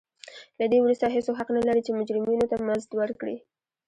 له 0.59 0.65
دې 0.71 0.79
وروسته 0.81 1.13
هېڅوک 1.15 1.35
حق 1.39 1.49
نه 1.57 1.61
لري 1.67 1.81
چې 1.85 1.91
مجرمینو 1.99 2.49
ته 2.51 2.57
مزد 2.67 2.89
ورکړي. 3.01 3.37